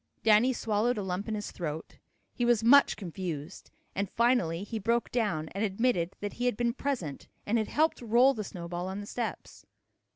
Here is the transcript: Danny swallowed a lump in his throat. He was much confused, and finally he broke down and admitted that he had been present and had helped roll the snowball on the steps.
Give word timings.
Danny 0.23 0.51
swallowed 0.51 0.97
a 0.97 1.03
lump 1.03 1.27
in 1.27 1.35
his 1.35 1.51
throat. 1.51 1.99
He 2.33 2.43
was 2.43 2.63
much 2.63 2.97
confused, 2.97 3.69
and 3.93 4.09
finally 4.09 4.63
he 4.63 4.79
broke 4.79 5.11
down 5.11 5.47
and 5.49 5.63
admitted 5.63 6.15
that 6.21 6.33
he 6.33 6.47
had 6.47 6.57
been 6.57 6.73
present 6.73 7.27
and 7.45 7.59
had 7.59 7.67
helped 7.67 8.01
roll 8.01 8.33
the 8.33 8.43
snowball 8.43 8.87
on 8.87 8.99
the 8.99 9.05
steps. 9.05 9.63